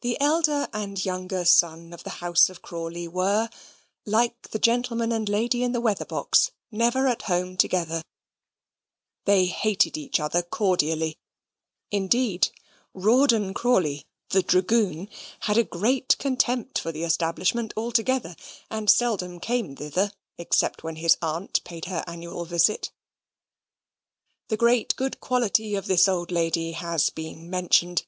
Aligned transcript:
The 0.00 0.20
elder 0.20 0.66
and 0.72 1.04
younger 1.04 1.44
son 1.44 1.92
of 1.92 2.02
the 2.02 2.10
house 2.18 2.50
of 2.50 2.60
Crawley 2.60 3.06
were, 3.06 3.48
like 4.04 4.50
the 4.50 4.58
gentleman 4.58 5.12
and 5.12 5.28
lady 5.28 5.62
in 5.62 5.70
the 5.70 5.80
weather 5.80 6.04
box, 6.04 6.50
never 6.72 7.06
at 7.06 7.22
home 7.22 7.56
together 7.56 8.02
they 9.26 9.46
hated 9.46 9.96
each 9.96 10.18
other 10.18 10.42
cordially: 10.42 11.18
indeed, 11.92 12.48
Rawdon 12.94 13.54
Crawley, 13.54 14.06
the 14.30 14.42
dragoon, 14.42 15.08
had 15.42 15.56
a 15.56 15.62
great 15.62 16.18
contempt 16.18 16.80
for 16.80 16.90
the 16.90 17.04
establishment 17.04 17.72
altogether, 17.76 18.34
and 18.68 18.90
seldom 18.90 19.38
came 19.38 19.76
thither 19.76 20.10
except 20.36 20.82
when 20.82 20.96
his 20.96 21.16
aunt 21.22 21.62
paid 21.62 21.84
her 21.84 22.02
annual 22.08 22.44
visit. 22.44 22.90
The 24.48 24.56
great 24.56 24.96
good 24.96 25.20
quality 25.20 25.76
of 25.76 25.86
this 25.86 26.08
old 26.08 26.32
lady 26.32 26.72
has 26.72 27.10
been 27.10 27.48
mentioned. 27.48 28.04